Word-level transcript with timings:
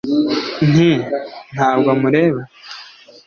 nti: 0.69 0.91
“ntabwo 1.53 1.89
mureba 2.01 2.41